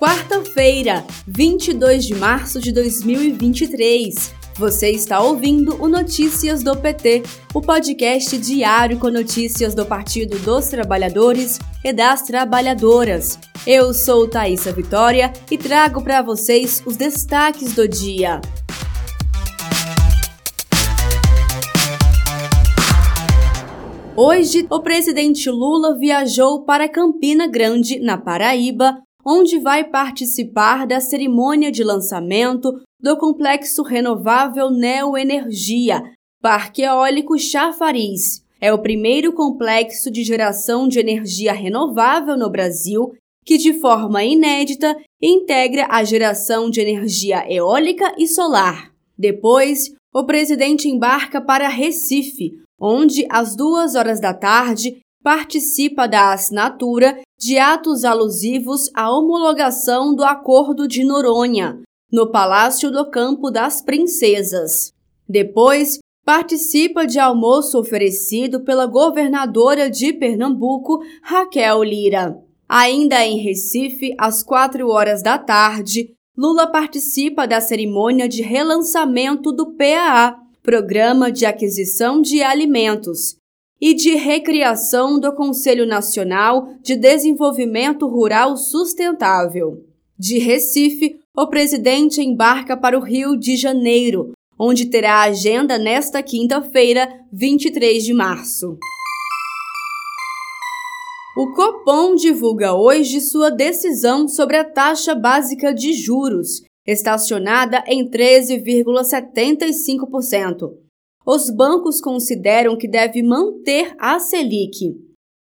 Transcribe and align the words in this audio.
Quarta-feira, 0.00 1.04
22 1.26 2.06
de 2.06 2.14
março 2.14 2.58
de 2.58 2.72
2023. 2.72 4.34
Você 4.56 4.88
está 4.88 5.20
ouvindo 5.20 5.76
o 5.78 5.88
Notícias 5.88 6.62
do 6.62 6.74
PT, 6.74 7.22
o 7.52 7.60
podcast 7.60 8.38
diário 8.38 8.98
com 8.98 9.10
notícias 9.10 9.74
do 9.74 9.84
Partido 9.84 10.38
dos 10.38 10.68
Trabalhadores 10.68 11.58
e 11.84 11.92
das 11.92 12.22
Trabalhadoras. 12.22 13.38
Eu 13.66 13.92
sou 13.92 14.26
Thaisa 14.26 14.72
Vitória 14.72 15.34
e 15.50 15.58
trago 15.58 16.02
para 16.02 16.22
vocês 16.22 16.82
os 16.86 16.96
destaques 16.96 17.74
do 17.74 17.86
dia. 17.86 18.40
Hoje, 24.16 24.66
o 24.70 24.80
presidente 24.80 25.50
Lula 25.50 25.98
viajou 25.98 26.64
para 26.64 26.88
Campina 26.88 27.46
Grande, 27.46 28.00
na 28.00 28.16
Paraíba, 28.16 28.96
onde 29.24 29.58
vai 29.58 29.84
participar 29.84 30.86
da 30.86 31.00
cerimônia 31.00 31.70
de 31.70 31.84
lançamento 31.84 32.80
do 33.00 33.16
complexo 33.16 33.82
renovável 33.82 34.70
Neoenergia, 34.70 36.02
Parque 36.40 36.82
Eólico 36.82 37.38
Chafariz. 37.38 38.44
É 38.60 38.72
o 38.72 38.78
primeiro 38.78 39.32
complexo 39.32 40.10
de 40.10 40.22
geração 40.22 40.86
de 40.86 40.98
energia 40.98 41.52
renovável 41.52 42.36
no 42.36 42.50
Brasil 42.50 43.14
que, 43.44 43.56
de 43.56 43.72
forma 43.74 44.22
inédita, 44.22 44.96
integra 45.20 45.86
a 45.90 46.04
geração 46.04 46.68
de 46.68 46.80
energia 46.80 47.44
eólica 47.50 48.14
e 48.18 48.26
solar. 48.26 48.92
Depois, 49.18 49.92
o 50.14 50.24
presidente 50.24 50.88
embarca 50.88 51.40
para 51.40 51.68
Recife, 51.68 52.52
onde, 52.80 53.26
às 53.30 53.56
duas 53.56 53.94
horas 53.94 54.20
da 54.20 54.34
tarde, 54.34 55.00
participa 55.22 56.06
da 56.06 56.32
assinatura 56.32 57.20
de 57.38 57.58
atos 57.58 58.04
alusivos 58.04 58.90
à 58.94 59.10
homologação 59.10 60.14
do 60.14 60.24
Acordo 60.24 60.86
de 60.86 61.04
Noronha, 61.04 61.80
no 62.12 62.30
Palácio 62.30 62.90
do 62.90 63.08
Campo 63.10 63.50
das 63.50 63.80
Princesas. 63.80 64.92
Depois, 65.28 65.98
participa 66.24 67.06
de 67.06 67.18
almoço 67.18 67.78
oferecido 67.78 68.60
pela 68.60 68.86
governadora 68.86 69.90
de 69.90 70.12
Pernambuco, 70.12 71.00
Raquel 71.22 71.82
Lira. 71.82 72.36
Ainda 72.68 73.24
em 73.24 73.38
Recife, 73.38 74.14
às 74.18 74.42
quatro 74.42 74.88
horas 74.88 75.22
da 75.22 75.38
tarde, 75.38 76.14
Lula 76.36 76.66
participa 76.66 77.46
da 77.46 77.60
cerimônia 77.60 78.28
de 78.28 78.42
relançamento 78.42 79.52
do 79.52 79.74
PAA, 79.74 80.36
Programa 80.62 81.32
de 81.32 81.44
Aquisição 81.44 82.20
de 82.20 82.42
Alimentos, 82.42 83.36
e 83.80 83.94
de 83.94 84.14
recriação 84.14 85.18
do 85.18 85.34
Conselho 85.34 85.86
Nacional 85.86 86.68
de 86.82 86.94
Desenvolvimento 86.96 88.06
Rural 88.06 88.56
Sustentável. 88.56 89.82
De 90.18 90.38
Recife, 90.38 91.18
o 91.34 91.46
presidente 91.46 92.20
embarca 92.20 92.76
para 92.76 92.98
o 92.98 93.02
Rio 93.02 93.36
de 93.36 93.56
Janeiro, 93.56 94.32
onde 94.58 94.86
terá 94.86 95.22
agenda 95.22 95.78
nesta 95.78 96.22
quinta-feira, 96.22 97.08
23 97.32 98.04
de 98.04 98.12
março. 98.12 98.76
O 101.38 101.54
Copom 101.54 102.14
divulga 102.14 102.74
hoje 102.74 103.18
sua 103.20 103.50
decisão 103.50 104.28
sobre 104.28 104.58
a 104.58 104.64
taxa 104.64 105.14
básica 105.14 105.72
de 105.72 105.94
juros, 105.94 106.62
estacionada 106.86 107.82
em 107.86 108.10
13,75% 108.10 110.89
os 111.26 111.50
bancos 111.50 112.00
consideram 112.00 112.76
que 112.76 112.88
deve 112.88 113.22
manter 113.22 113.94
a 113.98 114.18
Selic. 114.18 114.94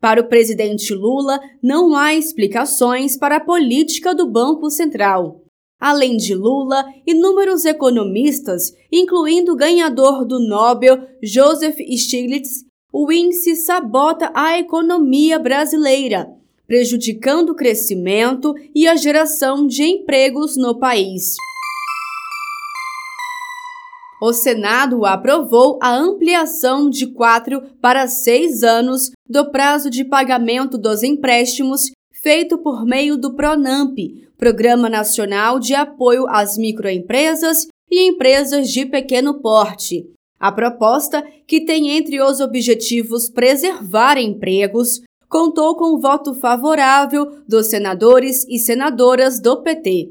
Para 0.00 0.20
o 0.20 0.28
presidente 0.28 0.94
Lula, 0.94 1.40
não 1.62 1.94
há 1.94 2.14
explicações 2.14 3.16
para 3.16 3.36
a 3.36 3.44
política 3.44 4.14
do 4.14 4.30
Banco 4.30 4.70
Central. 4.70 5.42
Além 5.80 6.16
de 6.16 6.34
Lula, 6.34 6.84
inúmeros 7.06 7.64
economistas, 7.64 8.72
incluindo 8.90 9.52
o 9.52 9.56
ganhador 9.56 10.24
do 10.24 10.38
Nobel 10.38 11.06
Joseph 11.22 11.76
Stiglitz, 11.78 12.64
o 12.92 13.10
índice 13.12 13.56
sabota 13.56 14.30
a 14.34 14.58
economia 14.58 15.38
brasileira, 15.38 16.30
prejudicando 16.66 17.50
o 17.50 17.54
crescimento 17.54 18.54
e 18.74 18.86
a 18.86 18.96
geração 18.96 19.66
de 19.66 19.82
empregos 19.82 20.56
no 20.56 20.78
país 20.78 21.36
o 24.20 24.32
Senado 24.32 25.04
aprovou 25.04 25.78
a 25.82 25.94
ampliação 25.94 26.88
de 26.88 27.06
quatro 27.06 27.62
para 27.80 28.08
seis 28.08 28.62
anos 28.62 29.10
do 29.28 29.50
prazo 29.50 29.90
de 29.90 30.04
pagamento 30.04 30.78
dos 30.78 31.02
empréstimos 31.02 31.90
feito 32.22 32.58
por 32.58 32.84
meio 32.84 33.16
do 33.16 33.34
PRONAMP, 33.34 34.26
Programa 34.38 34.88
Nacional 34.88 35.58
de 35.58 35.74
Apoio 35.74 36.26
às 36.28 36.56
Microempresas 36.56 37.66
e 37.90 38.08
Empresas 38.08 38.70
de 38.70 38.84
Pequeno 38.86 39.34
Porte. 39.34 40.10
A 40.38 40.52
proposta, 40.52 41.24
que 41.46 41.64
tem 41.64 41.90
entre 41.90 42.20
os 42.20 42.40
objetivos 42.40 43.28
preservar 43.30 44.18
empregos, 44.18 45.00
contou 45.28 45.76
com 45.76 45.94
o 45.94 46.00
voto 46.00 46.34
favorável 46.34 47.38
dos 47.48 47.68
senadores 47.68 48.46
e 48.48 48.58
senadoras 48.58 49.40
do 49.40 49.62
PT. 49.62 50.10